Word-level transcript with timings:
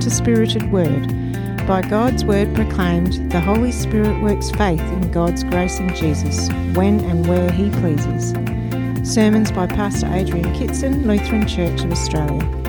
To 0.00 0.10
Spirited 0.10 0.70
Word. 0.72 1.06
By 1.66 1.80
God's 1.80 2.24
Word 2.24 2.54
proclaimed, 2.54 3.30
the 3.30 3.40
Holy 3.40 3.72
Spirit 3.72 4.20
works 4.22 4.50
faith 4.50 4.80
in 4.80 5.10
God's 5.12 5.44
grace 5.44 5.78
in 5.78 5.94
Jesus, 5.94 6.48
when 6.74 7.00
and 7.00 7.26
where 7.26 7.50
He 7.50 7.70
pleases. 7.70 8.32
Sermons 9.08 9.50
by 9.52 9.66
Pastor 9.66 10.12
Adrian 10.12 10.52
Kitson, 10.54 11.06
Lutheran 11.06 11.46
Church 11.46 11.82
of 11.84 11.92
Australia. 11.92 12.63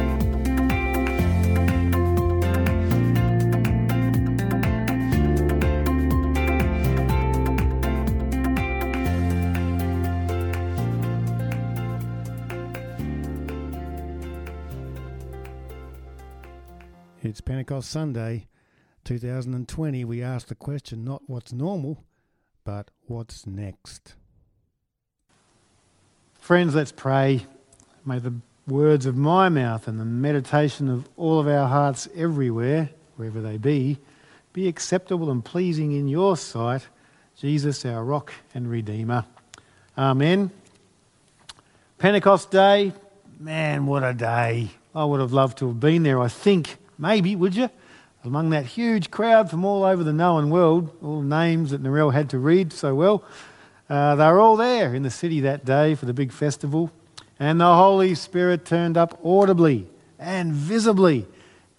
Pentecost 17.76 17.92
Sunday, 17.92 18.48
2020. 19.04 20.06
We 20.06 20.24
ask 20.24 20.48
the 20.48 20.56
question 20.56 21.04
not 21.04 21.24
what's 21.28 21.52
normal, 21.52 22.06
but 22.64 22.90
what's 23.08 23.46
next. 23.46 24.14
Friends, 26.40 26.74
let's 26.74 26.94
pray. 26.94 27.46
May 28.06 28.20
the 28.20 28.36
words 28.66 29.06
of 29.06 29.18
my 29.18 29.50
mouth 29.50 29.90
and 29.90 30.00
the 30.00 30.06
meditation 30.06 30.90
of 30.90 31.10
all 31.18 31.38
of 31.38 31.50
our 31.50 31.68
hearts 31.68 32.08
everywhere, 32.16 32.92
wherever 33.18 33.42
they 33.42 33.58
be, 33.58 33.98
be 34.54 34.70
acceptable 34.70 35.30
and 35.30 35.44
pleasing 35.44 35.92
in 35.92 36.08
your 36.08 36.38
sight, 36.38 36.88
Jesus, 37.36 37.84
our 37.84 38.06
rock 38.06 38.32
and 38.54 38.70
redeemer. 38.70 39.26
Amen. 39.98 40.50
Pentecost 41.98 42.52
Day, 42.52 42.94
man, 43.38 43.86
what 43.86 44.06
a 44.06 44.14
day. 44.14 44.70
I 44.96 45.04
would 45.04 45.20
have 45.20 45.34
loved 45.34 45.58
to 45.58 45.68
have 45.68 45.82
been 45.82 46.04
there, 46.04 46.22
I 46.22 46.30
think. 46.30 46.78
Maybe, 46.98 47.36
would 47.36 47.56
you? 47.56 47.70
Among 48.24 48.50
that 48.50 48.66
huge 48.66 49.12
crowd 49.12 49.50
from 49.50 49.64
all 49.66 49.84
over 49.84 50.04
the 50.04 50.14
known 50.14 50.50
world, 50.50 50.96
all 51.04 51.22
names 51.22 51.72
that 51.72 51.84
Narelle 51.84 52.14
had 52.14 52.30
to 52.32 52.40
read 52.40 52.74
so 52.74 52.96
well, 52.96 53.24
uh, 53.90 54.16
they 54.16 54.26
were 54.26 54.40
all 54.40 54.58
there 54.58 54.96
in 54.96 55.04
the 55.04 55.12
city 55.12 55.42
that 55.42 55.64
day 55.64 55.94
for 55.94 56.06
the 56.06 56.14
big 56.14 56.32
festival. 56.32 56.92
And 57.40 57.60
the 57.60 57.76
Holy 57.76 58.16
Spirit 58.16 58.66
turned 58.66 58.98
up 58.98 59.20
audibly 59.24 59.88
and 60.18 60.54
visibly, 60.54 61.28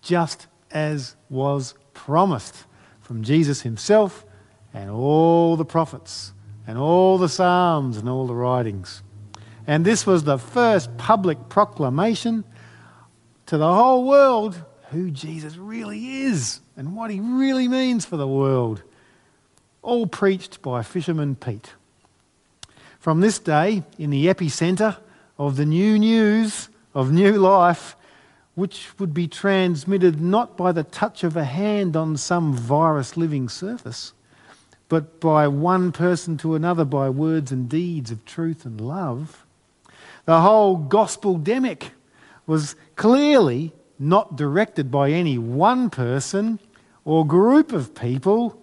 just 0.03 0.47
as 0.71 1.17
was 1.31 1.75
promised 1.95 2.65
from 3.01 3.23
Jesus 3.23 3.63
himself 3.63 4.25
and 4.75 4.91
all 4.91 5.57
the 5.57 5.65
prophets 5.65 6.33
and 6.67 6.79
all 6.79 7.19
the 7.19 7.29
Psalms 7.29 7.97
and 7.97 8.09
all 8.09 8.27
the 8.27 8.35
writings. 8.35 9.03
And 9.67 9.85
this 9.85 10.07
was 10.07 10.25
the 10.25 10.39
first 10.39 10.97
public 10.97 11.49
proclamation 11.49 12.45
to 13.47 13.57
the 13.57 13.73
whole 13.73 14.05
world 14.07 14.63
who 14.91 15.11
Jesus 15.11 15.57
really 15.57 16.23
is 16.23 16.61
and 16.77 16.95
what 16.95 17.11
he 17.11 17.21
really 17.21 17.69
means 17.69 18.05
for 18.05 18.17
the 18.17 18.29
world. 18.29 18.83
All 19.83 20.07
preached 20.07 20.63
by 20.63 20.83
Fisherman 20.83 21.37
Pete. 21.37 21.73
From 22.99 23.21
this 23.21 23.39
day, 23.39 23.83
in 23.99 24.11
the 24.11 24.27
epicenter 24.27 24.97
of 25.39 25.57
the 25.57 25.67
new 25.67 25.99
news 25.99 26.69
of 26.95 27.13
new 27.13 27.33
life, 27.33 27.97
which 28.55 28.89
would 28.99 29.13
be 29.13 29.29
transmitted 29.29 30.21
not 30.21 30.57
by 30.57 30.73
the 30.73 30.83
touch 30.83 31.23
of 31.23 31.37
a 31.37 31.45
hand 31.45 31.95
on 31.95 32.17
some 32.17 32.55
virus 32.55 33.17
living 33.17 33.49
surface, 33.49 34.13
but 34.89 35.21
by 35.21 35.47
one 35.47 35.93
person 35.93 36.37
to 36.39 36.55
another 36.55 36.85
by 36.85 37.09
words 37.11 37.53
and 37.53 37.69
deeds 37.69 38.11
of 38.11 38.25
truth 38.25 38.65
and 38.65 38.81
love, 38.81 39.45
the 40.25 40.41
whole 40.41 40.77
gospel 40.77 41.39
demic 41.39 41.91
was 42.47 42.77
clearly 42.97 43.73
not 43.99 44.37
directed 44.37 44.91
by 44.91 45.11
any 45.11 45.39
one 45.39 45.91
person 45.91 46.59
or 47.05 47.27
group 47.27 47.73
of 47.73 47.95
people, 47.95 48.61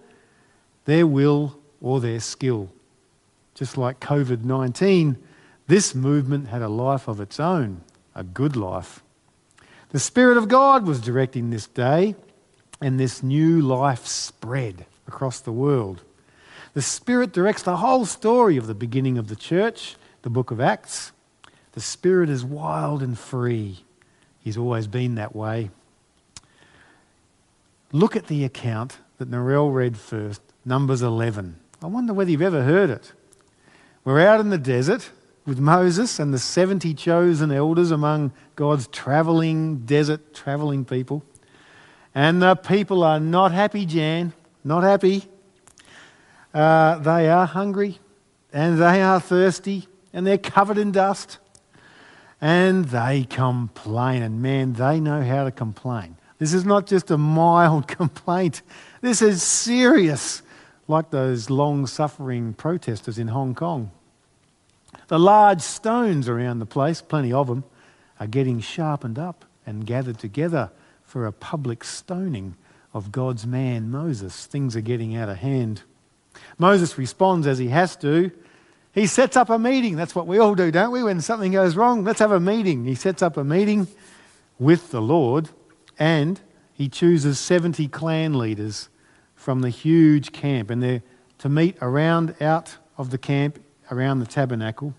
their 0.84 1.06
will 1.06 1.58
or 1.80 2.00
their 2.00 2.20
skill. 2.20 2.70
Just 3.54 3.76
like 3.78 4.00
COVID 4.00 4.44
19, 4.44 5.16
this 5.66 5.94
movement 5.94 6.48
had 6.48 6.62
a 6.62 6.68
life 6.68 7.08
of 7.08 7.20
its 7.20 7.40
own, 7.40 7.82
a 8.14 8.24
good 8.24 8.56
life. 8.56 9.02
The 9.90 10.00
Spirit 10.00 10.36
of 10.36 10.48
God 10.48 10.86
was 10.86 11.00
directing 11.00 11.50
this 11.50 11.66
day, 11.66 12.16
and 12.80 12.98
this 12.98 13.22
new 13.22 13.60
life 13.60 14.06
spread 14.06 14.86
across 15.06 15.40
the 15.40 15.52
world. 15.52 16.02
The 16.74 16.82
Spirit 16.82 17.32
directs 17.32 17.62
the 17.62 17.76
whole 17.76 18.04
story 18.04 18.56
of 18.56 18.66
the 18.66 18.74
beginning 18.74 19.16
of 19.16 19.28
the 19.28 19.36
church, 19.36 19.94
the 20.22 20.30
book 20.30 20.50
of 20.50 20.60
Acts. 20.60 21.12
The 21.72 21.80
Spirit 21.80 22.28
is 22.28 22.44
wild 22.44 23.02
and 23.02 23.16
free. 23.16 23.84
He's 24.44 24.58
always 24.58 24.86
been 24.86 25.14
that 25.14 25.34
way. 25.34 25.70
Look 27.92 28.14
at 28.14 28.26
the 28.26 28.44
account 28.44 28.98
that 29.16 29.30
Narelle 29.30 29.72
read 29.72 29.96
first, 29.96 30.42
Numbers 30.66 31.00
11. 31.00 31.56
I 31.82 31.86
wonder 31.86 32.12
whether 32.12 32.30
you've 32.30 32.42
ever 32.42 32.62
heard 32.62 32.90
it. 32.90 33.12
We're 34.04 34.20
out 34.20 34.40
in 34.40 34.50
the 34.50 34.58
desert 34.58 35.10
with 35.46 35.58
Moses 35.58 36.18
and 36.18 36.34
the 36.34 36.38
70 36.38 36.92
chosen 36.92 37.50
elders 37.50 37.90
among 37.90 38.32
God's 38.54 38.86
traveling 38.88 39.86
desert, 39.86 40.34
traveling 40.34 40.84
people. 40.84 41.22
And 42.14 42.42
the 42.42 42.54
people 42.54 43.02
are 43.02 43.18
not 43.18 43.50
happy, 43.50 43.86
Jan, 43.86 44.34
not 44.62 44.82
happy. 44.82 45.24
Uh, 46.52 46.98
they 46.98 47.30
are 47.30 47.46
hungry 47.46 47.98
and 48.52 48.78
they 48.78 49.00
are 49.00 49.20
thirsty 49.20 49.88
and 50.12 50.26
they're 50.26 50.36
covered 50.36 50.76
in 50.76 50.92
dust 50.92 51.38
and 52.44 52.84
they 52.84 53.24
complain. 53.24 54.22
And 54.22 54.42
man, 54.42 54.74
they 54.74 55.00
know 55.00 55.22
how 55.22 55.44
to 55.44 55.50
complain. 55.50 56.18
This 56.38 56.52
is 56.52 56.66
not 56.66 56.86
just 56.86 57.10
a 57.10 57.16
mild 57.16 57.88
complaint, 57.88 58.60
this 59.00 59.22
is 59.22 59.42
serious, 59.42 60.42
like 60.86 61.10
those 61.10 61.48
long 61.48 61.86
suffering 61.86 62.52
protesters 62.52 63.18
in 63.18 63.28
Hong 63.28 63.54
Kong. 63.54 63.90
The 65.08 65.18
large 65.18 65.62
stones 65.62 66.28
around 66.28 66.58
the 66.58 66.66
place, 66.66 67.00
plenty 67.00 67.32
of 67.32 67.46
them, 67.46 67.64
are 68.20 68.26
getting 68.26 68.60
sharpened 68.60 69.18
up 69.18 69.46
and 69.64 69.86
gathered 69.86 70.18
together 70.18 70.70
for 71.02 71.24
a 71.24 71.32
public 71.32 71.82
stoning 71.82 72.56
of 72.92 73.10
God's 73.10 73.46
man 73.46 73.90
Moses. 73.90 74.44
Things 74.44 74.76
are 74.76 74.82
getting 74.82 75.16
out 75.16 75.30
of 75.30 75.38
hand. 75.38 75.80
Moses 76.58 76.98
responds 76.98 77.46
as 77.46 77.56
he 77.56 77.68
has 77.68 77.96
to 77.96 78.32
he 78.94 79.06
sets 79.08 79.36
up 79.36 79.50
a 79.50 79.58
meeting. 79.58 79.96
That's 79.96 80.14
what 80.14 80.28
we 80.28 80.38
all 80.38 80.54
do, 80.54 80.70
don't 80.70 80.92
we? 80.92 81.02
When 81.02 81.20
something 81.20 81.52
goes 81.52 81.76
wrong, 81.76 82.04
let's 82.04 82.20
have 82.20 82.30
a 82.30 82.38
meeting. 82.38 82.84
He 82.84 82.94
sets 82.94 83.22
up 83.22 83.36
a 83.36 83.42
meeting 83.42 83.88
with 84.58 84.92
the 84.92 85.02
Lord 85.02 85.48
and 85.98 86.40
he 86.72 86.88
chooses 86.88 87.40
70 87.40 87.88
clan 87.88 88.38
leaders 88.38 88.88
from 89.34 89.62
the 89.62 89.68
huge 89.68 90.32
camp 90.32 90.70
and 90.70 90.82
they're 90.82 91.02
to 91.38 91.48
meet 91.48 91.76
around 91.82 92.34
out 92.40 92.78
of 92.96 93.10
the 93.10 93.18
camp 93.18 93.62
around 93.90 94.20
the 94.20 94.26
tabernacle. 94.26 94.94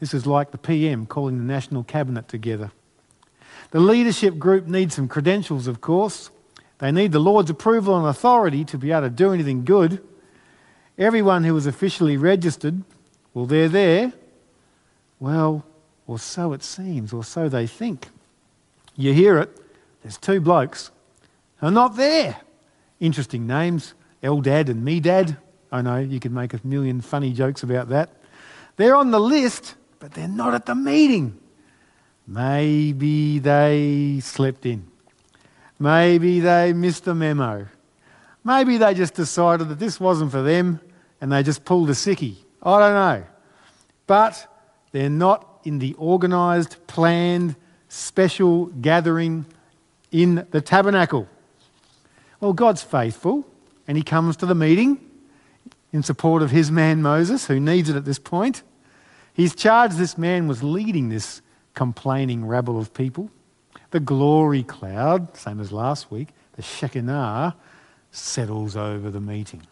This 0.00 0.14
is 0.14 0.26
like 0.26 0.50
the 0.50 0.58
PM 0.58 1.06
calling 1.06 1.38
the 1.38 1.44
national 1.44 1.84
cabinet 1.84 2.28
together. 2.28 2.72
The 3.70 3.80
leadership 3.80 4.38
group 4.38 4.66
needs 4.66 4.94
some 4.94 5.06
credentials, 5.06 5.66
of 5.66 5.80
course. 5.80 6.30
They 6.78 6.90
need 6.90 7.12
the 7.12 7.18
Lord's 7.18 7.50
approval 7.50 7.96
and 7.96 8.06
authority 8.06 8.64
to 8.64 8.78
be 8.78 8.90
able 8.90 9.02
to 9.02 9.10
do 9.10 9.32
anything 9.32 9.64
good. 9.64 10.02
Everyone 10.96 11.44
who 11.44 11.56
is 11.56 11.66
officially 11.66 12.16
registered 12.16 12.82
well, 13.38 13.46
they're 13.46 13.68
there. 13.68 14.12
Well, 15.20 15.64
or 16.08 16.18
so 16.18 16.52
it 16.54 16.64
seems, 16.64 17.12
or 17.12 17.22
so 17.22 17.48
they 17.48 17.68
think. 17.68 18.08
You 18.96 19.12
hear 19.12 19.38
it. 19.38 19.56
There's 20.02 20.18
two 20.18 20.40
blokes 20.40 20.90
who 21.58 21.68
are 21.68 21.70
not 21.70 21.94
there. 21.94 22.40
Interesting 22.98 23.46
names 23.46 23.94
Eldad 24.24 24.68
and 24.68 24.84
Medad. 24.84 25.36
I 25.70 25.82
know 25.82 25.98
you 25.98 26.18
could 26.18 26.32
make 26.32 26.52
a 26.52 26.58
million 26.64 27.00
funny 27.00 27.32
jokes 27.32 27.62
about 27.62 27.90
that. 27.90 28.10
They're 28.74 28.96
on 28.96 29.12
the 29.12 29.20
list, 29.20 29.76
but 30.00 30.14
they're 30.14 30.26
not 30.26 30.54
at 30.54 30.66
the 30.66 30.74
meeting. 30.74 31.38
Maybe 32.26 33.38
they 33.38 34.18
slept 34.20 34.66
in. 34.66 34.84
Maybe 35.78 36.40
they 36.40 36.72
missed 36.72 37.04
the 37.04 37.14
memo. 37.14 37.68
Maybe 38.42 38.78
they 38.78 38.94
just 38.94 39.14
decided 39.14 39.68
that 39.68 39.78
this 39.78 40.00
wasn't 40.00 40.32
for 40.32 40.42
them 40.42 40.80
and 41.20 41.30
they 41.30 41.44
just 41.44 41.64
pulled 41.64 41.88
a 41.88 41.92
sickie. 41.92 42.38
I 42.62 42.78
don't 42.80 42.94
know. 42.94 43.26
But 44.06 44.46
they're 44.92 45.10
not 45.10 45.60
in 45.64 45.78
the 45.78 45.94
organised, 45.98 46.86
planned, 46.86 47.56
special 47.88 48.66
gathering 48.66 49.46
in 50.10 50.46
the 50.50 50.60
tabernacle. 50.60 51.28
Well, 52.40 52.52
God's 52.52 52.82
faithful, 52.82 53.46
and 53.86 53.96
He 53.96 54.02
comes 54.02 54.36
to 54.38 54.46
the 54.46 54.54
meeting 54.54 55.00
in 55.92 56.02
support 56.02 56.42
of 56.42 56.50
His 56.50 56.70
man 56.70 57.02
Moses, 57.02 57.46
who 57.46 57.60
needs 57.60 57.88
it 57.88 57.96
at 57.96 58.04
this 58.04 58.18
point. 58.18 58.62
He's 59.34 59.54
charged 59.54 59.96
this 59.96 60.18
man 60.18 60.48
was 60.48 60.62
leading 60.62 61.08
this 61.08 61.42
complaining 61.74 62.46
rabble 62.46 62.78
of 62.78 62.92
people. 62.92 63.30
The 63.90 64.00
glory 64.00 64.62
cloud, 64.62 65.36
same 65.36 65.60
as 65.60 65.72
last 65.72 66.10
week, 66.10 66.28
the 66.56 66.62
Shekinah, 66.62 67.56
settles 68.10 68.76
over 68.76 69.10
the 69.10 69.20
meeting. 69.20 69.62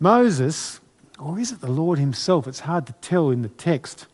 Moses, 0.00 0.80
or 1.18 1.38
is 1.38 1.52
it 1.52 1.60
the 1.60 1.70
Lord 1.70 1.98
Himself? 1.98 2.46
It's 2.46 2.60
hard 2.60 2.86
to 2.86 2.92
tell 2.94 3.30
in 3.30 3.42
the 3.42 3.48
text. 3.48 4.06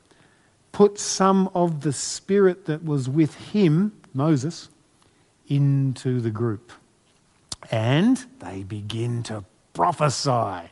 Put 0.72 0.98
some 0.98 1.50
of 1.54 1.82
the 1.82 1.92
spirit 1.92 2.64
that 2.66 2.84
was 2.84 3.08
with 3.08 3.34
him, 3.34 3.92
Moses, 4.12 4.70
into 5.46 6.20
the 6.20 6.30
group. 6.30 6.72
And 7.70 8.24
they 8.40 8.64
begin 8.64 9.22
to 9.24 9.44
prophesy. 9.72 10.70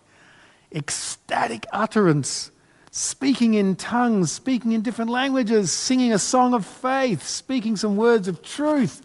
Ecstatic 0.74 1.66
utterance, 1.72 2.50
speaking 2.90 3.54
in 3.54 3.76
tongues, 3.76 4.32
speaking 4.32 4.72
in 4.72 4.82
different 4.82 5.10
languages, 5.10 5.70
singing 5.70 6.12
a 6.12 6.18
song 6.18 6.54
of 6.54 6.66
faith, 6.66 7.22
speaking 7.22 7.76
some 7.76 7.96
words 7.96 8.26
of 8.26 8.42
truth. 8.42 9.02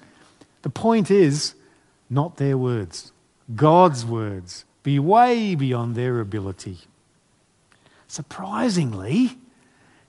The 0.63 0.69
point 0.69 1.11
is, 1.11 1.53
not 2.09 2.37
their 2.37 2.57
words, 2.57 3.11
God's 3.55 4.05
words, 4.05 4.65
be 4.87 4.99
way 4.99 5.53
beyond 5.53 5.95
their 5.95 6.21
ability. 6.21 6.77
Surprisingly, 8.07 9.37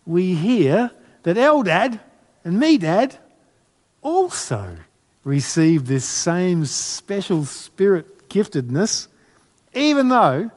we 0.06 0.36
hear 0.36 0.92
that 1.24 1.36
Eldad 1.36 1.98
and 2.44 2.62
Medad 2.62 3.18
also 4.02 4.76
received 5.24 5.86
this 5.86 6.04
same 6.04 6.64
special 6.64 7.44
spirit 7.44 8.28
giftedness, 8.28 9.08
even 9.74 10.10
though 10.10 10.48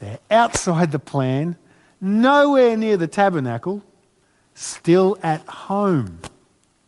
they're 0.00 0.18
outside 0.28 0.90
the 0.90 0.98
plan, 0.98 1.56
nowhere 2.00 2.76
near 2.76 2.96
the 2.96 3.06
tabernacle, 3.06 3.80
still 4.54 5.16
at 5.22 5.40
home 5.46 6.18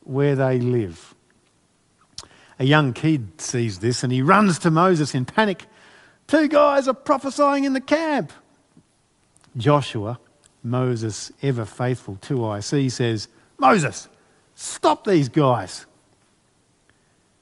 where 0.03 0.35
they 0.35 0.59
live. 0.59 1.15
A 2.59 2.65
young 2.65 2.93
kid 2.93 3.41
sees 3.41 3.79
this 3.79 4.03
and 4.03 4.13
he 4.13 4.23
runs 4.23 4.59
to 4.59 4.73
Moses 4.73 5.15
in 5.15 5.25
panic. 5.25 5.67
Two 6.27 6.49
guys 6.49 6.89
are 6.89 6.95
prophesying 6.95 7.65
in 7.65 7.73
the 7.73 7.81
camp. 7.81 8.33
Joshua, 9.57 10.19
Moses' 10.63 11.33
ever 11.43 11.65
faithful 11.65 12.17
2IC, 12.17 12.91
says, 12.91 13.29
Moses, 13.59 14.09
stop 14.55 15.07
these 15.07 15.29
guys. 15.29 15.87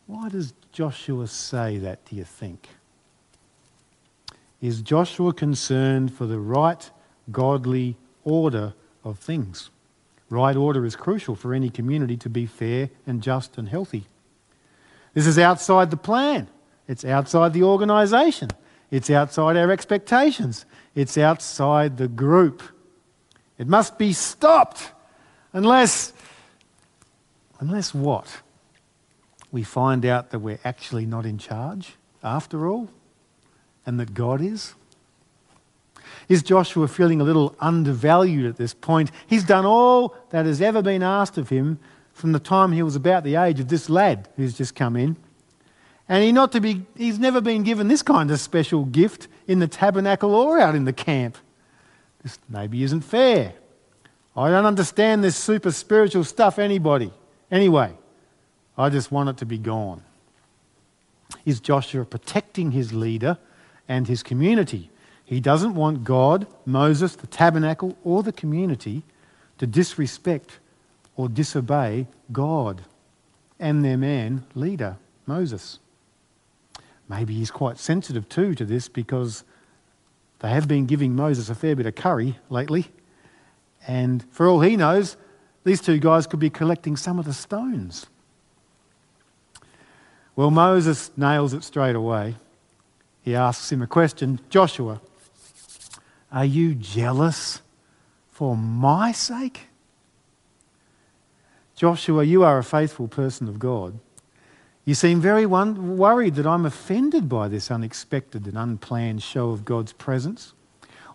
Why 0.06 0.28
does 0.28 0.52
Joshua 0.72 1.26
say 1.26 1.78
that, 1.78 2.04
do 2.04 2.16
you 2.16 2.24
think? 2.24 2.68
Is 4.60 4.80
Joshua 4.80 5.32
concerned 5.32 6.12
for 6.12 6.26
the 6.26 6.38
right, 6.38 6.90
godly 7.30 7.96
order 8.24 8.74
of 9.04 9.18
things? 9.18 9.70
Right 10.30 10.56
order 10.56 10.86
is 10.86 10.96
crucial 10.96 11.34
for 11.34 11.52
any 11.52 11.68
community 11.68 12.16
to 12.18 12.30
be 12.30 12.46
fair 12.46 12.90
and 13.06 13.22
just 13.22 13.58
and 13.58 13.68
healthy. 13.68 14.06
This 15.14 15.26
is 15.26 15.38
outside 15.38 15.90
the 15.90 15.96
plan, 15.96 16.48
it's 16.88 17.04
outside 17.04 17.52
the 17.52 17.64
organisation, 17.64 18.48
it's 18.92 19.10
outside 19.10 19.56
our 19.56 19.72
expectations, 19.72 20.64
it's 20.94 21.18
outside 21.18 21.96
the 21.96 22.06
group. 22.06 22.62
It 23.58 23.66
must 23.66 23.98
be 23.98 24.12
stopped 24.12 24.92
unless, 25.52 26.12
unless 27.58 27.92
what? 27.94 28.42
We 29.50 29.62
find 29.62 30.06
out 30.06 30.30
that 30.30 30.38
we're 30.38 30.60
actually 30.64 31.06
not 31.06 31.26
in 31.26 31.38
charge 31.38 31.94
after 32.22 32.68
all 32.68 32.88
and 33.84 33.98
that 33.98 34.14
God 34.14 34.40
is? 34.40 34.74
Is 36.28 36.42
Joshua 36.42 36.88
feeling 36.88 37.20
a 37.20 37.24
little 37.24 37.56
undervalued 37.60 38.46
at 38.46 38.56
this 38.56 38.74
point? 38.74 39.10
He's 39.26 39.44
done 39.44 39.66
all 39.66 40.16
that 40.30 40.46
has 40.46 40.62
ever 40.62 40.82
been 40.82 41.02
asked 41.02 41.36
of 41.36 41.48
him 41.48 41.78
from 42.12 42.32
the 42.32 42.38
time 42.38 42.72
he 42.72 42.82
was 42.82 42.96
about 42.96 43.24
the 43.24 43.36
age 43.36 43.58
of 43.58 43.68
this 43.68 43.88
lad 43.88 44.28
who's 44.36 44.56
just 44.56 44.74
come 44.74 44.96
in. 44.96 45.16
And 46.08 46.22
he 46.22 46.32
not 46.32 46.52
to 46.52 46.60
be, 46.60 46.84
he's 46.96 47.18
never 47.18 47.40
been 47.40 47.62
given 47.62 47.88
this 47.88 48.02
kind 48.02 48.30
of 48.30 48.40
special 48.40 48.84
gift 48.84 49.28
in 49.46 49.60
the 49.60 49.68
tabernacle 49.68 50.34
or 50.34 50.58
out 50.58 50.74
in 50.74 50.84
the 50.84 50.92
camp. 50.92 51.38
This 52.22 52.38
maybe 52.48 52.82
isn't 52.82 53.02
fair. 53.02 53.54
I 54.36 54.50
don't 54.50 54.66
understand 54.66 55.22
this 55.22 55.36
super 55.36 55.70
spiritual 55.70 56.24
stuff, 56.24 56.58
anybody. 56.58 57.12
Anyway, 57.50 57.92
I 58.76 58.88
just 58.88 59.12
want 59.12 59.28
it 59.28 59.36
to 59.38 59.46
be 59.46 59.58
gone. 59.58 60.02
Is 61.44 61.60
Joshua 61.60 62.04
protecting 62.04 62.70
his 62.70 62.92
leader 62.92 63.38
and 63.88 64.06
his 64.06 64.22
community? 64.22 64.90
He 65.24 65.40
doesn't 65.40 65.74
want 65.74 66.04
God, 66.04 66.46
Moses, 66.66 67.16
the 67.16 67.26
tabernacle, 67.26 67.96
or 68.04 68.22
the 68.22 68.32
community 68.32 69.02
to 69.58 69.66
disrespect 69.66 70.58
or 71.16 71.28
disobey 71.28 72.06
God 72.32 72.82
and 73.58 73.84
their 73.84 73.96
man 73.96 74.44
leader, 74.54 74.96
Moses. 75.26 75.78
Maybe 77.12 77.34
he's 77.34 77.50
quite 77.50 77.76
sensitive 77.76 78.26
too 78.30 78.54
to 78.54 78.64
this 78.64 78.88
because 78.88 79.44
they 80.38 80.48
have 80.48 80.66
been 80.66 80.86
giving 80.86 81.14
Moses 81.14 81.50
a 81.50 81.54
fair 81.54 81.76
bit 81.76 81.84
of 81.84 81.94
curry 81.94 82.38
lately. 82.48 82.86
And 83.86 84.24
for 84.30 84.48
all 84.48 84.62
he 84.62 84.78
knows, 84.78 85.18
these 85.62 85.82
two 85.82 85.98
guys 85.98 86.26
could 86.26 86.40
be 86.40 86.48
collecting 86.48 86.96
some 86.96 87.18
of 87.18 87.26
the 87.26 87.34
stones. 87.34 88.06
Well, 90.36 90.50
Moses 90.50 91.10
nails 91.14 91.52
it 91.52 91.64
straight 91.64 91.94
away. 91.94 92.36
He 93.20 93.34
asks 93.34 93.70
him 93.70 93.82
a 93.82 93.86
question 93.86 94.40
Joshua, 94.48 95.02
are 96.32 96.46
you 96.46 96.74
jealous 96.74 97.60
for 98.30 98.56
my 98.56 99.12
sake? 99.12 99.66
Joshua, 101.76 102.24
you 102.24 102.42
are 102.42 102.56
a 102.56 102.64
faithful 102.64 103.06
person 103.06 103.48
of 103.48 103.58
God. 103.58 103.98
You 104.84 104.94
seem 104.94 105.20
very 105.20 105.46
one, 105.46 105.96
worried 105.96 106.34
that 106.34 106.46
I'm 106.46 106.66
offended 106.66 107.28
by 107.28 107.48
this 107.48 107.70
unexpected 107.70 108.46
and 108.46 108.58
unplanned 108.58 109.22
show 109.22 109.50
of 109.50 109.64
God's 109.64 109.92
presence, 109.92 110.54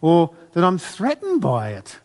or 0.02 0.34
that 0.54 0.64
I'm 0.64 0.78
threatened 0.78 1.42
by 1.42 1.72
it 1.72 2.00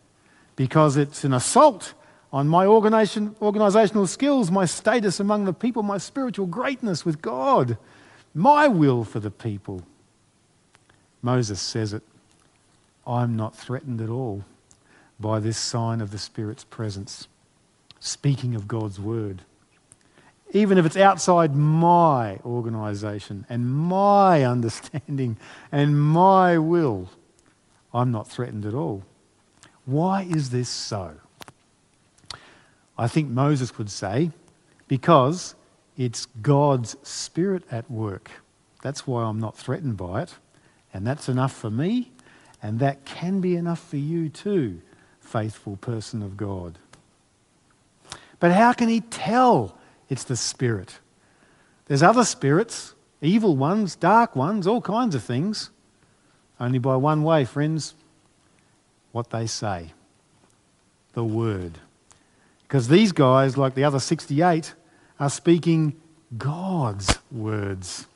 because 0.55 0.97
it's 0.97 1.23
an 1.23 1.33
assault 1.33 1.93
on 2.33 2.47
my 2.47 2.65
organization, 2.65 3.35
organizational 3.41 4.07
skills, 4.07 4.51
my 4.51 4.65
status 4.65 5.19
among 5.19 5.45
the 5.45 5.53
people, 5.53 5.83
my 5.83 5.97
spiritual 5.97 6.47
greatness 6.47 7.05
with 7.05 7.21
God, 7.21 7.77
my 8.33 8.67
will 8.67 9.03
for 9.03 9.19
the 9.19 9.31
people. 9.31 9.83
Moses 11.21 11.61
says 11.61 11.93
it 11.93 12.03
I'm 13.05 13.35
not 13.35 13.55
threatened 13.55 14.01
at 14.01 14.09
all 14.09 14.43
by 15.19 15.39
this 15.39 15.57
sign 15.57 16.01
of 16.01 16.11
the 16.11 16.17
Spirit's 16.17 16.63
presence, 16.63 17.27
speaking 17.99 18.55
of 18.55 18.67
God's 18.67 18.99
word. 18.99 19.43
Even 20.53 20.77
if 20.77 20.85
it's 20.85 20.95
outside 20.95 21.55
my 21.55 22.37
organisation 22.45 23.45
and 23.49 23.67
my 23.67 24.43
understanding 24.55 25.37
and 25.71 25.99
my 25.99 26.57
will, 26.57 27.09
I'm 27.93 28.11
not 28.11 28.29
threatened 28.29 28.65
at 28.65 28.73
all. 28.73 29.03
Why 29.85 30.21
is 30.21 30.51
this 30.51 30.69
so? 30.69 31.15
I 32.97 33.07
think 33.07 33.29
Moses 33.29 33.77
would 33.77 33.89
say, 33.89 34.31
because 34.87 35.55
it's 35.97 36.27
God's 36.41 36.95
Spirit 37.03 37.63
at 37.71 37.89
work. 37.89 38.29
That's 38.81 39.07
why 39.07 39.23
I'm 39.23 39.39
not 39.39 39.57
threatened 39.57 39.97
by 39.97 40.23
it. 40.23 40.35
And 40.93 41.07
that's 41.07 41.27
enough 41.27 41.53
for 41.53 41.71
me, 41.71 42.11
and 42.61 42.79
that 42.79 43.03
can 43.03 43.41
be 43.41 43.55
enough 43.55 43.79
for 43.79 43.97
you 43.97 44.29
too, 44.29 44.81
faithful 45.19 45.77
person 45.77 46.21
of 46.21 46.37
God. 46.37 46.77
But 48.39 48.51
how 48.51 48.73
can 48.73 48.89
he 48.89 49.01
tell 49.01 49.75
it's 50.13 50.23
the 50.23 50.37
Spirit? 50.37 50.99
There's 51.87 52.01
other 52.01 52.23
spirits, 52.23 52.93
evil 53.21 53.57
ones, 53.57 53.95
dark 53.95 54.35
ones, 54.35 54.65
all 54.65 54.81
kinds 54.81 55.15
of 55.15 55.23
things. 55.23 55.69
Only 56.59 56.79
by 56.79 56.95
one 56.95 57.23
way, 57.23 57.43
friends 57.43 57.95
what 59.11 59.29
they 59.31 59.47
say 59.47 59.91
the 61.13 61.23
Word. 61.23 61.77
Because 62.63 62.87
these 62.87 63.11
guys, 63.11 63.57
like 63.57 63.75
the 63.75 63.83
other 63.83 63.99
68, 63.99 64.73
are 65.19 65.29
speaking 65.29 65.93
God's 66.37 67.19
words 67.31 68.07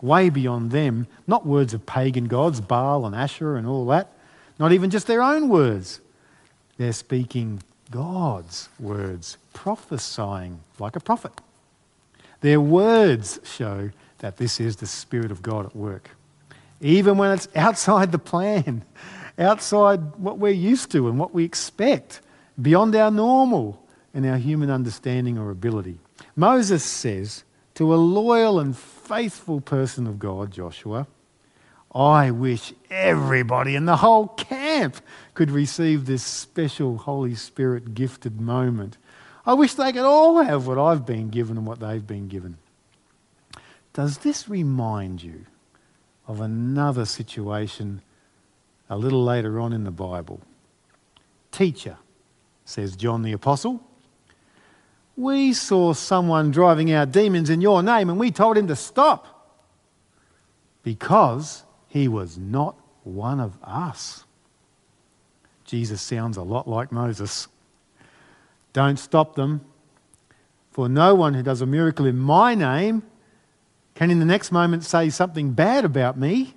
way 0.00 0.28
beyond 0.28 0.70
them, 0.70 1.06
not 1.26 1.46
words 1.46 1.74
of 1.74 1.86
pagan 1.86 2.26
gods, 2.26 2.60
Baal 2.60 3.06
and 3.06 3.14
Asherah 3.14 3.56
and 3.56 3.66
all 3.66 3.86
that, 3.86 4.12
not 4.58 4.72
even 4.72 4.90
just 4.90 5.06
their 5.06 5.22
own 5.22 5.48
words. 5.48 6.00
They're 6.76 6.92
speaking 6.92 7.62
God's 7.90 8.68
words, 8.78 9.38
prophesying 9.56 10.60
like 10.78 10.96
a 10.96 11.00
prophet. 11.00 11.32
Their 12.42 12.60
words 12.60 13.40
show 13.42 13.90
that 14.18 14.36
this 14.36 14.60
is 14.60 14.76
the 14.76 14.86
Spirit 14.86 15.30
of 15.30 15.40
God 15.40 15.64
at 15.64 15.74
work. 15.74 16.10
Even 16.82 17.16
when 17.16 17.32
it's 17.32 17.48
outside 17.56 18.12
the 18.12 18.18
plan, 18.18 18.84
outside 19.38 20.16
what 20.16 20.38
we're 20.38 20.52
used 20.52 20.92
to 20.92 21.08
and 21.08 21.18
what 21.18 21.32
we 21.32 21.42
expect, 21.42 22.20
beyond 22.60 22.94
our 22.94 23.10
normal 23.10 23.82
and 24.12 24.26
our 24.26 24.36
human 24.36 24.70
understanding 24.70 25.38
or 25.38 25.50
ability. 25.50 25.98
Moses 26.36 26.84
says 26.84 27.44
to 27.76 27.94
a 27.94 27.96
loyal 27.96 28.60
and 28.60 28.76
faithful 28.76 29.62
person 29.62 30.06
of 30.06 30.18
God, 30.18 30.50
Joshua, 30.52 31.06
I 31.94 32.30
wish 32.30 32.74
everybody 32.90 33.74
in 33.74 33.86
the 33.86 33.96
whole 33.96 34.28
camp 34.28 34.96
could 35.32 35.50
receive 35.50 36.04
this 36.04 36.22
special 36.22 36.98
Holy 36.98 37.34
Spirit 37.34 37.94
gifted 37.94 38.38
moment. 38.38 38.98
I 39.46 39.54
wish 39.54 39.74
they 39.74 39.92
could 39.92 40.04
all 40.04 40.42
have 40.42 40.66
what 40.66 40.76
I've 40.76 41.06
been 41.06 41.30
given 41.30 41.56
and 41.56 41.66
what 41.66 41.78
they've 41.78 42.04
been 42.04 42.26
given. 42.26 42.58
Does 43.92 44.18
this 44.18 44.48
remind 44.48 45.22
you 45.22 45.46
of 46.26 46.40
another 46.40 47.04
situation 47.04 48.02
a 48.90 48.98
little 48.98 49.22
later 49.22 49.60
on 49.60 49.72
in 49.72 49.84
the 49.84 49.92
Bible? 49.92 50.40
Teacher, 51.52 51.96
says 52.64 52.96
John 52.96 53.22
the 53.22 53.32
Apostle, 53.32 53.80
We 55.16 55.52
saw 55.52 55.92
someone 55.94 56.50
driving 56.50 56.90
out 56.90 57.12
demons 57.12 57.48
in 57.48 57.60
your 57.60 57.82
name 57.82 58.10
and 58.10 58.18
we 58.18 58.32
told 58.32 58.58
him 58.58 58.66
to 58.66 58.76
stop 58.76 59.32
because 60.82 61.62
he 61.88 62.08
was 62.08 62.36
not 62.36 62.76
one 63.04 63.40
of 63.40 63.56
us. 63.62 64.24
Jesus 65.64 66.02
sounds 66.02 66.36
a 66.36 66.42
lot 66.42 66.68
like 66.68 66.90
Moses. 66.90 67.48
Don't 68.76 68.98
stop 68.98 69.36
them, 69.36 69.62
for 70.70 70.86
no 70.86 71.14
one 71.14 71.32
who 71.32 71.42
does 71.42 71.62
a 71.62 71.66
miracle 71.66 72.04
in 72.04 72.18
my 72.18 72.54
name 72.54 73.04
can 73.94 74.10
in 74.10 74.18
the 74.18 74.26
next 74.26 74.52
moment 74.52 74.84
say 74.84 75.08
something 75.08 75.52
bad 75.52 75.86
about 75.86 76.18
me. 76.18 76.54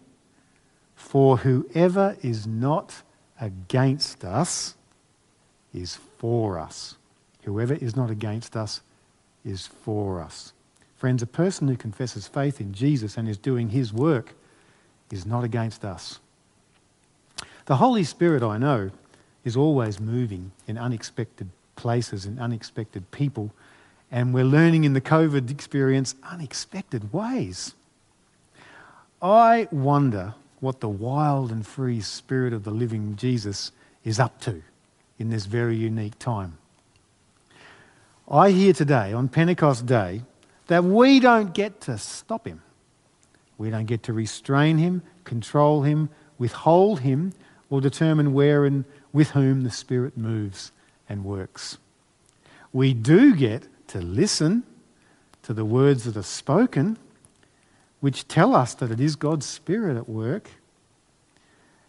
For 0.97 1.37
whoever 1.37 2.17
is 2.21 2.45
not 2.45 3.03
against 3.39 4.25
us 4.25 4.75
is 5.73 5.97
for 6.17 6.59
us. 6.59 6.97
Whoever 7.43 7.75
is 7.75 7.95
not 7.95 8.09
against 8.09 8.57
us 8.57 8.81
is 9.45 9.67
for 9.67 10.19
us. 10.19 10.51
Friends, 10.97 11.23
a 11.23 11.25
person 11.25 11.69
who 11.69 11.77
confesses 11.77 12.27
faith 12.27 12.59
in 12.59 12.73
Jesus 12.73 13.15
and 13.15 13.29
is 13.29 13.37
doing 13.37 13.69
his 13.69 13.93
work 13.93 14.33
is 15.09 15.25
not 15.25 15.45
against 15.45 15.85
us. 15.85 16.19
The 17.67 17.77
Holy 17.77 18.03
Spirit, 18.03 18.43
I 18.43 18.57
know, 18.57 18.91
is 19.45 19.55
always 19.55 20.01
moving 20.01 20.51
in 20.67 20.77
unexpected 20.77 21.47
places 21.79 22.25
and 22.25 22.37
unexpected 22.41 23.09
people, 23.09 23.53
and 24.11 24.33
we're 24.33 24.43
learning 24.43 24.83
in 24.83 24.91
the 24.91 24.99
COVID 24.99 25.49
experience 25.49 26.13
unexpected 26.29 27.13
ways. 27.13 27.73
I 29.21 29.69
wonder 29.71 30.33
what 30.59 30.81
the 30.81 30.89
wild 30.89 31.53
and 31.53 31.65
free 31.65 32.01
Spirit 32.01 32.51
of 32.51 32.65
the 32.65 32.71
living 32.71 33.15
Jesus 33.15 33.71
is 34.03 34.19
up 34.19 34.41
to 34.41 34.61
in 35.17 35.29
this 35.29 35.45
very 35.45 35.77
unique 35.77 36.19
time. 36.19 36.57
I 38.29 38.49
hear 38.51 38.73
today, 38.73 39.13
on 39.13 39.29
Pentecost 39.29 39.85
Day, 39.85 40.23
that 40.67 40.83
we 40.83 41.21
don't 41.21 41.53
get 41.53 41.79
to 41.81 41.97
stop 41.97 42.45
him. 42.45 42.61
We 43.57 43.69
don't 43.69 43.85
get 43.85 44.03
to 44.03 44.13
restrain 44.13 44.79
him, 44.79 45.01
control 45.23 45.83
him, 45.83 46.09
withhold 46.37 46.99
him, 46.99 47.31
or 47.69 47.79
determine 47.79 48.33
where 48.33 48.65
and 48.65 48.83
with 49.13 49.29
whom 49.29 49.61
the 49.61 49.71
Spirit 49.71 50.17
moves 50.17 50.73
and 51.09 51.25
works. 51.25 51.77
We 52.71 52.93
do 52.93 53.35
get 53.35 53.67
to 53.87 53.99
listen 53.99 54.63
to 55.43 55.53
the 55.53 55.65
words 55.65 56.03
that 56.03 56.15
are 56.15 56.23
spoken, 56.23 56.97
which 57.99 58.27
tell 58.27 58.55
us 58.55 58.75
that 58.75 58.91
it 58.91 58.99
is 58.99 59.15
God's 59.15 59.45
Spirit 59.45 59.97
at 59.97 60.07
work. 60.07 60.51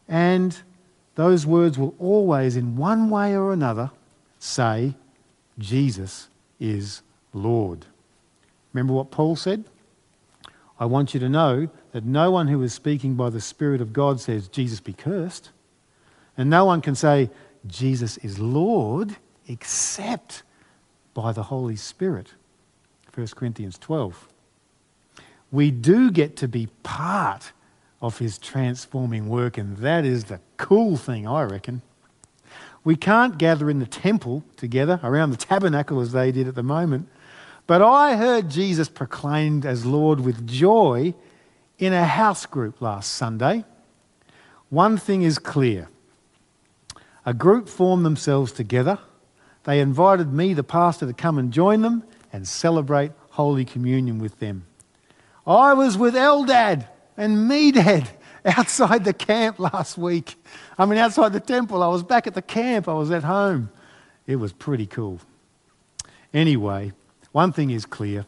And 0.08 0.56
those 1.14 1.46
words 1.46 1.78
will 1.78 1.94
always, 1.98 2.56
in 2.56 2.76
one 2.76 3.10
way 3.10 3.36
or 3.36 3.52
another, 3.52 3.90
say, 4.38 4.94
Jesus 5.58 6.28
is 6.58 7.02
Lord. 7.34 7.84
Remember 8.72 8.94
what 8.94 9.10
Paul 9.10 9.36
said? 9.36 9.64
I 10.78 10.86
want 10.86 11.12
you 11.12 11.20
to 11.20 11.28
know 11.28 11.68
that 11.92 12.04
no 12.04 12.30
one 12.30 12.48
who 12.48 12.62
is 12.62 12.72
speaking 12.72 13.14
by 13.14 13.28
the 13.28 13.40
Spirit 13.40 13.82
of 13.82 13.92
God 13.92 14.18
says, 14.18 14.48
Jesus 14.48 14.80
be 14.80 14.94
cursed. 14.94 15.50
And 16.38 16.48
no 16.48 16.64
one 16.64 16.80
can 16.80 16.94
say, 16.94 17.28
Jesus 17.66 18.16
is 18.18 18.38
Lord, 18.38 19.16
except 19.46 20.42
by 21.14 21.32
the 21.32 21.44
Holy 21.44 21.76
Spirit. 21.76 22.34
1 23.14 23.26
Corinthians 23.28 23.78
12. 23.78 24.28
We 25.52 25.70
do 25.70 26.10
get 26.10 26.36
to 26.36 26.48
be 26.48 26.68
part 26.82 27.52
of 28.00 28.18
his 28.18 28.38
transforming 28.38 29.28
work, 29.28 29.58
and 29.58 29.76
that 29.78 30.04
is 30.04 30.24
the 30.24 30.40
cool 30.56 30.96
thing, 30.96 31.26
I 31.26 31.42
reckon. 31.42 31.82
We 32.82 32.96
can't 32.96 33.36
gather 33.36 33.68
in 33.68 33.78
the 33.78 33.86
temple 33.86 34.42
together 34.56 35.00
around 35.02 35.30
the 35.30 35.36
tabernacle 35.36 36.00
as 36.00 36.12
they 36.12 36.32
did 36.32 36.48
at 36.48 36.54
the 36.54 36.62
moment. 36.62 37.08
But 37.66 37.82
I 37.82 38.16
heard 38.16 38.48
Jesus 38.48 38.88
proclaimed 38.88 39.66
as 39.66 39.84
Lord 39.84 40.20
with 40.20 40.46
joy 40.46 41.14
in 41.78 41.92
a 41.92 42.04
house 42.04 42.46
group 42.46 42.80
last 42.80 43.12
Sunday. 43.12 43.64
One 44.70 44.96
thing 44.96 45.22
is 45.22 45.38
clear 45.38 45.88
a 47.24 47.34
group 47.34 47.68
formed 47.68 48.04
themselves 48.04 48.52
together. 48.52 48.98
They 49.64 49.80
invited 49.80 50.32
me, 50.32 50.54
the 50.54 50.64
pastor, 50.64 51.06
to 51.06 51.12
come 51.12 51.38
and 51.38 51.52
join 51.52 51.82
them 51.82 52.04
and 52.32 52.46
celebrate 52.46 53.12
Holy 53.30 53.64
Communion 53.64 54.18
with 54.18 54.38
them. 54.38 54.64
I 55.46 55.74
was 55.74 55.98
with 55.98 56.14
Eldad 56.14 56.86
and 57.16 57.50
Medad 57.50 58.08
outside 58.44 59.04
the 59.04 59.12
camp 59.12 59.58
last 59.58 59.98
week. 59.98 60.36
I 60.78 60.86
mean, 60.86 60.98
outside 60.98 61.32
the 61.32 61.40
temple. 61.40 61.82
I 61.82 61.88
was 61.88 62.02
back 62.02 62.26
at 62.26 62.34
the 62.34 62.42
camp. 62.42 62.88
I 62.88 62.94
was 62.94 63.10
at 63.10 63.24
home. 63.24 63.70
It 64.26 64.36
was 64.36 64.52
pretty 64.52 64.86
cool. 64.86 65.20
Anyway, 66.32 66.92
one 67.32 67.52
thing 67.52 67.70
is 67.70 67.84
clear 67.84 68.26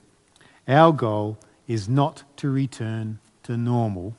our 0.69 0.93
goal 0.93 1.39
is 1.67 1.89
not 1.89 2.23
to 2.37 2.51
return 2.51 3.19
to 3.45 3.57
normal 3.57 4.17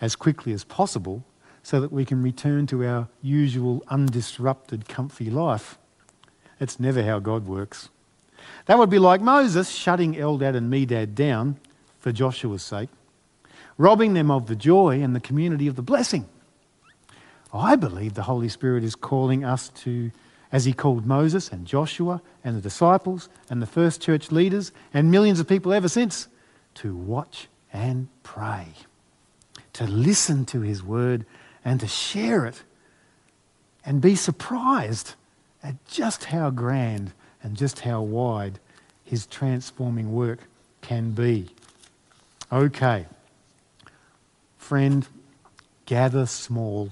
as 0.00 0.16
quickly 0.16 0.52
as 0.52 0.64
possible 0.64 1.24
so 1.70 1.80
that 1.80 1.92
we 1.92 2.04
can 2.04 2.20
return 2.20 2.66
to 2.66 2.84
our 2.84 3.06
usual 3.22 3.80
undisrupted, 3.88 4.88
comfy 4.88 5.30
life. 5.30 5.78
It's 6.58 6.80
never 6.80 7.04
how 7.04 7.20
God 7.20 7.46
works. 7.46 7.90
That 8.66 8.76
would 8.76 8.90
be 8.90 8.98
like 8.98 9.20
Moses 9.20 9.70
shutting 9.70 10.14
Eldad 10.14 10.56
and 10.56 10.68
Medad 10.68 11.14
down 11.14 11.60
for 12.00 12.10
Joshua's 12.10 12.64
sake 12.64 12.88
robbing 13.78 14.14
them 14.14 14.32
of 14.32 14.48
the 14.48 14.56
joy 14.56 15.00
and 15.00 15.14
the 15.14 15.20
community 15.20 15.68
of 15.68 15.76
the 15.76 15.82
blessing. 15.82 16.28
I 17.54 17.76
believe 17.76 18.14
the 18.14 18.24
Holy 18.24 18.48
Spirit 18.48 18.82
is 18.82 18.96
calling 18.96 19.44
us 19.44 19.68
to, 19.84 20.10
as 20.50 20.64
He 20.64 20.72
called 20.72 21.06
Moses 21.06 21.50
and 21.50 21.66
Joshua 21.66 22.20
and 22.42 22.56
the 22.56 22.60
disciples 22.60 23.28
and 23.48 23.62
the 23.62 23.66
first 23.66 24.02
church 24.02 24.32
leaders 24.32 24.72
and 24.92 25.08
millions 25.08 25.38
of 25.38 25.46
people 25.46 25.72
ever 25.72 25.88
since, 25.88 26.26
to 26.74 26.96
watch 26.96 27.46
and 27.72 28.08
pray, 28.24 28.66
to 29.74 29.86
listen 29.86 30.44
to 30.46 30.62
His 30.62 30.82
word 30.82 31.24
and 31.64 31.80
to 31.80 31.88
share 31.88 32.46
it 32.46 32.62
and 33.84 34.00
be 34.00 34.14
surprised 34.14 35.14
at 35.62 35.74
just 35.86 36.24
how 36.24 36.50
grand 36.50 37.12
and 37.42 37.56
just 37.56 37.80
how 37.80 38.02
wide 38.02 38.58
His 39.04 39.26
transforming 39.26 40.12
work 40.12 40.40
can 40.80 41.12
be. 41.12 41.50
Okay. 42.52 43.06
Friend, 44.58 45.06
gather 45.86 46.26
small. 46.26 46.90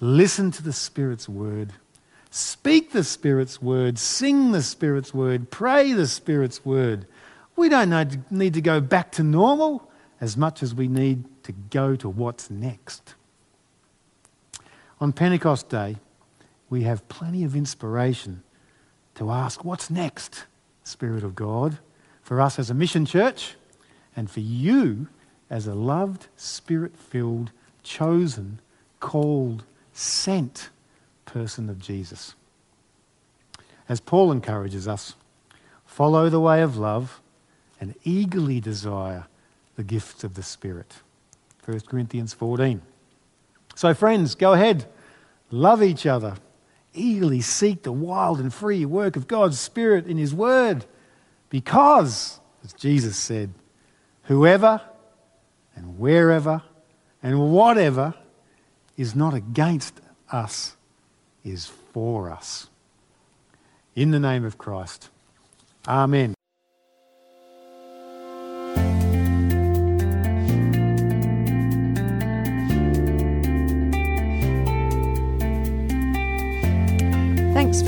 Listen 0.00 0.50
to 0.50 0.62
the 0.62 0.72
Spirit's 0.72 1.28
word. 1.28 1.72
Speak 2.30 2.92
the 2.92 3.04
Spirit's 3.04 3.60
word. 3.60 3.98
Sing 3.98 4.52
the 4.52 4.62
Spirit's 4.62 5.12
word. 5.12 5.50
Pray 5.50 5.92
the 5.92 6.06
Spirit's 6.06 6.64
word. 6.64 7.06
We 7.56 7.68
don't 7.68 8.30
need 8.30 8.54
to 8.54 8.60
go 8.60 8.80
back 8.80 9.12
to 9.12 9.22
normal 9.22 9.90
as 10.20 10.36
much 10.36 10.62
as 10.62 10.74
we 10.74 10.88
need 10.88 11.24
to 11.44 11.52
go 11.52 11.96
to 11.96 12.08
what's 12.08 12.50
next. 12.50 13.14
On 15.00 15.12
Pentecost 15.14 15.70
Day, 15.70 15.96
we 16.68 16.82
have 16.82 17.08
plenty 17.08 17.42
of 17.42 17.56
inspiration 17.56 18.42
to 19.14 19.30
ask, 19.30 19.64
What's 19.64 19.88
next, 19.88 20.44
Spirit 20.84 21.24
of 21.24 21.34
God, 21.34 21.78
for 22.22 22.40
us 22.40 22.58
as 22.58 22.68
a 22.68 22.74
mission 22.74 23.06
church 23.06 23.56
and 24.14 24.30
for 24.30 24.40
you 24.40 25.08
as 25.48 25.66
a 25.66 25.74
loved, 25.74 26.28
spirit 26.36 26.96
filled, 26.96 27.50
chosen, 27.82 28.60
called, 29.00 29.64
sent 29.92 30.68
person 31.24 31.70
of 31.70 31.78
Jesus. 31.78 32.34
As 33.88 34.00
Paul 34.00 34.30
encourages 34.30 34.86
us, 34.86 35.14
follow 35.86 36.28
the 36.28 36.40
way 36.40 36.60
of 36.62 36.76
love 36.76 37.20
and 37.80 37.94
eagerly 38.04 38.60
desire 38.60 39.26
the 39.76 39.82
gifts 39.82 40.22
of 40.22 40.34
the 40.34 40.42
Spirit. 40.42 40.96
1 41.64 41.80
Corinthians 41.80 42.34
14. 42.34 42.82
So, 43.74 43.94
friends, 43.94 44.34
go 44.34 44.52
ahead, 44.52 44.86
love 45.50 45.82
each 45.82 46.06
other, 46.06 46.34
eagerly 46.92 47.40
seek 47.40 47.82
the 47.82 47.92
wild 47.92 48.40
and 48.40 48.52
free 48.52 48.84
work 48.84 49.16
of 49.16 49.28
God's 49.28 49.58
Spirit 49.58 50.06
in 50.06 50.18
His 50.18 50.34
Word, 50.34 50.84
because, 51.48 52.40
as 52.64 52.72
Jesus 52.72 53.16
said, 53.16 53.52
whoever 54.24 54.80
and 55.74 55.98
wherever 55.98 56.62
and 57.22 57.52
whatever 57.52 58.14
is 58.96 59.14
not 59.14 59.34
against 59.34 60.00
us, 60.30 60.76
is 61.44 61.66
for 61.92 62.30
us. 62.30 62.68
In 63.96 64.10
the 64.10 64.20
name 64.20 64.44
of 64.44 64.58
Christ. 64.58 65.08
Amen. 65.88 66.34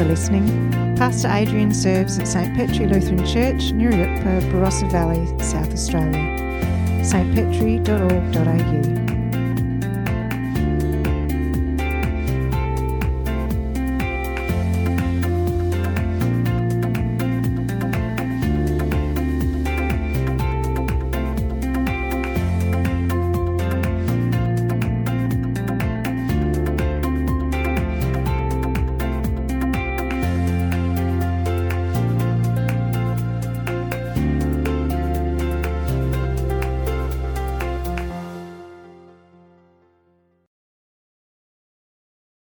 For 0.02 0.08
listening. 0.08 0.70
Pastor 0.96 1.28
Adrian 1.28 1.72
serves 1.72 2.18
at 2.18 2.26
St 2.26 2.56
Petri 2.56 2.86
Lutheran 2.86 3.24
Church, 3.24 3.72
Nuriootpa, 3.72 4.40
Barossa 4.50 4.90
Valley, 4.90 5.24
South 5.42 5.72
Australia 5.72 6.40
stpetri.org.au. 7.02 9.11